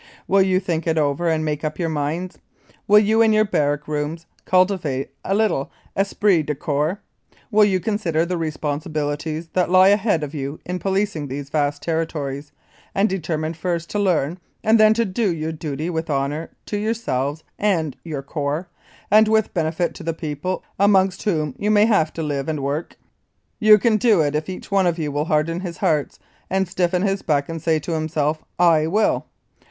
[0.27, 2.39] Will you think it over and make up your minds?
[2.87, 6.99] Will you, in your barrack rooms, cultivate a little esprit de corps?
[7.51, 12.51] Will you consider the responsibilities that lie ahead of you in policing these vast territories,
[12.95, 16.95] and determine first to learn and then to do your duty with honour to your
[16.95, 18.67] selves and your corps
[19.11, 22.95] and with benefit to the people amongst whom you may have to live and work?
[23.59, 26.17] You can do it if each one of you will harden his heart
[26.49, 29.27] and stiffen his back and say to himself' I will.'